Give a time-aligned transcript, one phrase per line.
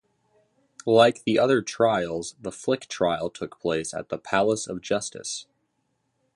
[0.87, 5.45] Like the other trials, the Flick trial took place at the Palace of Justice.